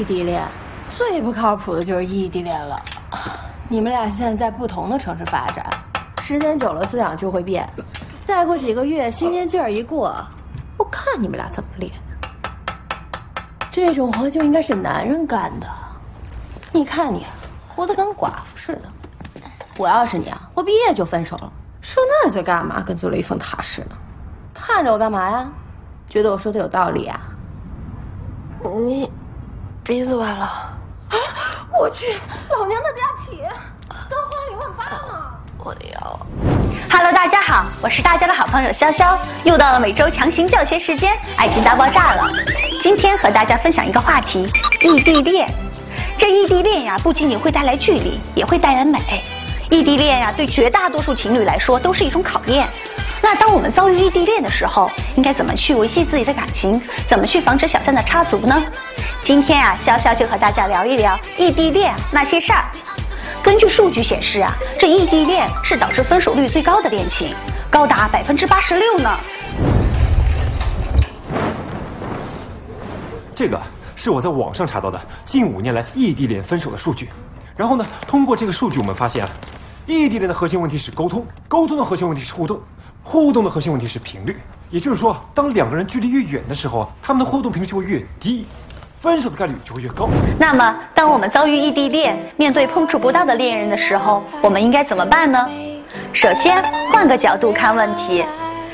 [0.00, 0.42] 异地恋，
[0.96, 2.74] 最不靠谱的就是异地恋了。
[3.68, 5.66] 你们俩现在在不同的城市发展，
[6.22, 7.68] 时间久了思想就会变。
[8.22, 10.16] 再过几个月，新鲜劲儿一过，
[10.78, 11.92] 我看你们俩怎么练。
[13.70, 15.66] 这种活就应该是男人干的。
[16.72, 17.26] 你看你，
[17.68, 19.42] 活得跟寡妇似的。
[19.76, 21.52] 我要是你啊，我毕业就分手了。
[21.82, 22.82] 说那嘴干嘛？
[22.82, 23.90] 跟做了一封塔似的。
[24.54, 25.52] 看着我干嘛呀？
[26.08, 27.20] 觉得我说的有道理啊？
[28.62, 29.10] 你
[29.90, 30.44] 鼻子歪了。
[30.44, 31.16] 啊！
[31.76, 32.16] 我去，
[32.48, 33.42] 老娘的假期
[34.08, 35.20] 刚花了一万八呢。
[35.58, 36.20] 我的腰。
[36.88, 42.30] Hello，大家好，我是大家的好朋友潇潇，又到了每周强行教学时间，爱情大爆炸了。
[42.80, 44.48] 今天和大家分享一个话题：
[44.80, 45.52] 异地恋。
[46.16, 49.24] 这异地恋呀，不仅仅会带来距离，也会带来美。
[49.70, 52.68] 异地恋呀，对绝大多数情侣来说都是一种考验。
[53.22, 56.80] 那当我们遭遇异地恋的时候，应该怎么去维系自己的感情？
[57.08, 58.62] 怎么去防止小三的插足呢？
[59.22, 62.64] 今天啊，潇潇就和大家聊一聊异地恋那些事儿。
[63.42, 67.34] 根据数据显示啊，这异地恋是导致分手率最高的恋情，
[67.70, 69.10] 高达百分之八十六呢。
[73.34, 73.60] 这个
[73.96, 77.10] 是我在网上查到的近五年来异地恋分手的数据。
[77.56, 79.30] 然后呢，通过这个数据，我们发现啊。
[79.90, 82.60] 异地恋的核心问题是沟通，沟通的核心问题是互动，
[83.02, 84.36] 互动的核心问题是频率。
[84.70, 88.46] 也就是说，当两个人距离越远的时候，他们的互动频率就会越低，
[88.96, 90.08] 分手的概率就会越高。
[90.38, 95.48] 那么，当我们遭遇异地恋，面对碰触不到的恋人的时候，我们应该怎么办呢？
[96.12, 98.24] 首先，换个角度看问题，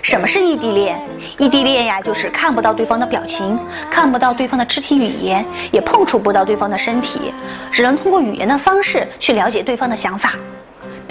[0.00, 0.98] 什么是异地恋？
[1.38, 3.58] 异地恋呀，就是看不到对方的表情，
[3.90, 7.34] 看不到对方的肢体语言，也碰触不到对方的身体，
[7.70, 10.32] 只能通过语言的方式去了解对方的想法。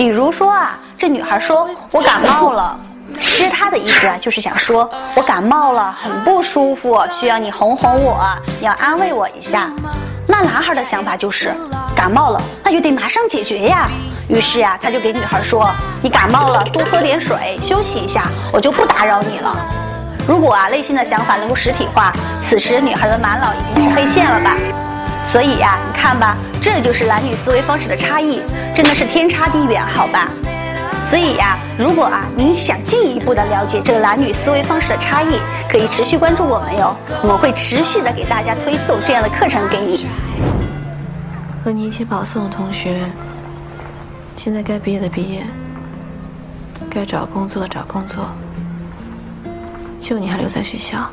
[0.01, 2.75] 比如说啊，这女孩说：“我感冒了。”
[3.19, 8.19] 其实她的意思啊，就是想说：“我感冒了，很不舒服，需要你哄哄我，
[8.59, 9.69] 你要安慰我一下。”
[10.27, 11.53] 那男孩的想法就是
[11.95, 13.87] ：“感冒了，那就得马上解决呀。”
[14.27, 15.69] 于是啊，他就给女孩说
[16.01, 19.55] ：“你感冒了，多喝点水，休息一下，我就不打扰你了。”
[20.27, 22.11] 如果啊，内心的想法能够实体化，
[22.43, 24.57] 此时女孩的满脑已经是黑线了吧？
[25.31, 28.41] 所以呀，你看吧，这就是男女思维方式的差异，
[28.75, 30.27] 真的是天差地远，好吧？
[31.09, 36.93] 所以呀，如果啊你想进一步的了解这个男女思维方式的差异，可以持续关注我们哟，
[37.23, 40.05] 我们会持续的给大家推送这样的课程给你。
[41.63, 42.99] 和你一起保送的同学，
[44.35, 45.45] 现在该毕业的毕业，
[46.89, 48.25] 该找工作的找工作，
[49.97, 51.09] 就你还留在学校，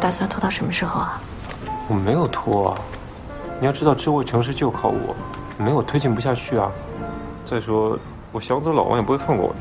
[0.00, 1.20] 打算拖到什么时候啊？
[1.86, 2.78] 我没有拖啊。
[3.60, 5.16] 你要知道，智慧城市就靠我，
[5.56, 6.70] 没有推进不下去啊！
[7.46, 7.98] 再说，
[8.30, 9.54] 我想走，老王也不会放过我。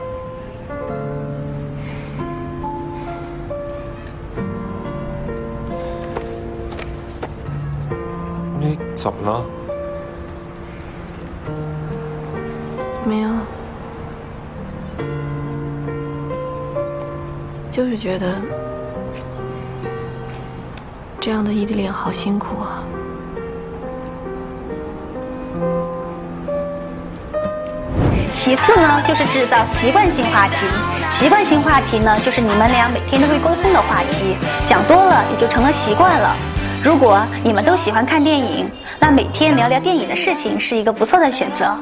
[8.59, 9.45] 你怎么了？
[13.05, 13.29] 没有，
[17.71, 18.35] 就是觉得
[21.19, 22.83] 这样的异地恋好辛苦啊。
[28.33, 30.55] 其次呢，就是制造习惯性话题。
[31.11, 34.35] 习惯性话题呢，就是你们俩每天都会沟通的话题，
[34.65, 36.35] 讲多了也就成了习惯了。
[36.83, 41.77] 如果你们都喜欢看电影，那每天聊聊电影的事情是一个不错的选择。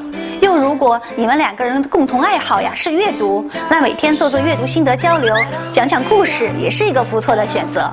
[0.56, 5.34] 如果你们两个人的共同爱好呀是阅读，那每天做做阅读心得交流，
[5.72, 7.90] 讲讲故事也是一个不错的选择。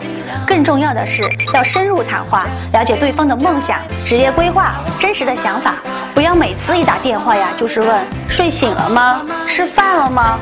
[0.47, 5.75] 更重要的是要深入谈话，了解对方的梦想、职业规划、真实的想法，
[6.13, 9.21] 不要每次一打电话呀就是问睡醒了吗？
[9.47, 10.39] 吃饭了吗？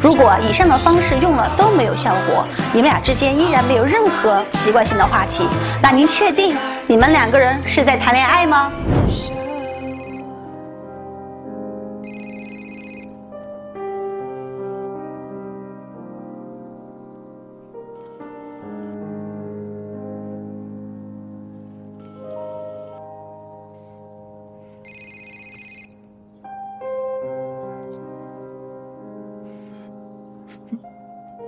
[0.00, 5.46] 如果以上的方式用了都没有效果，你们俩之间依然没有任何习惯性的话题，
[5.80, 6.56] 那您确定
[6.88, 8.72] 你们两个人是在谈恋爱吗？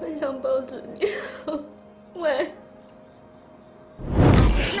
[0.00, 1.08] 我想抱着你，
[2.14, 2.52] 喂。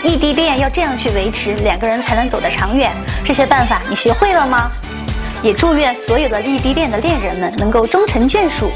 [0.04, 2.90] 异地恋要这样去维持，两个人才能走得长远。
[3.24, 4.70] 这些办法你学会了吗？
[5.42, 8.70] 也祝愿所有的异地恋的恋人们能够终成眷属。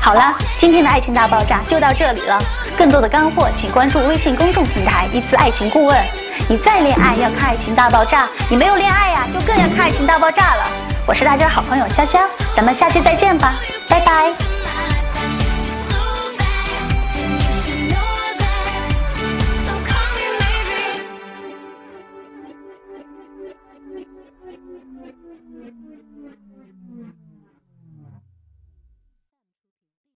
[0.00, 2.40] 好了，今天的爱情大爆炸就到这里了。
[2.76, 6.04] 更多的干货，请关注微信公众平台“一次爱情顾问”。
[6.48, 10.93] 你再恋爱要看《爱情大爆炸》，你没有恋爱呀，就更要看《爱情大爆炸》了。
[11.06, 12.18] 我是大家好朋友潇潇，
[12.56, 13.56] 咱们下期再见吧，
[13.88, 14.53] 拜拜。